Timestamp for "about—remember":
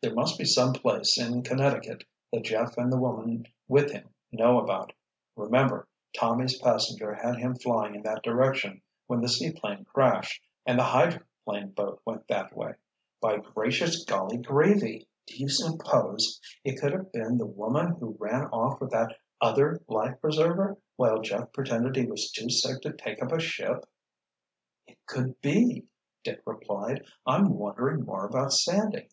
4.58-5.86